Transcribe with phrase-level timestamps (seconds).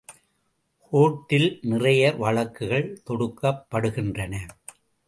[0.91, 4.35] கோர்ட்டில் நிறைய வழக்குகள் தொடுக்கப் படுகின்றன.